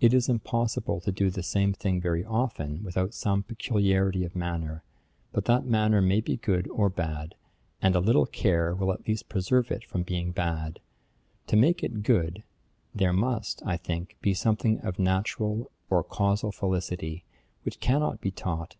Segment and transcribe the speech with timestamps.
[0.00, 4.82] It is impossible to do the same thing very often, without some peculiarity of manner:
[5.30, 7.36] but that manner may be good or bad,
[7.80, 10.80] and a little care will at least preserve it from being bad:
[11.46, 12.42] to make it good,
[12.92, 17.22] there must, I think, be something of natural or casual felicity,
[17.62, 18.74] which cannot be taught.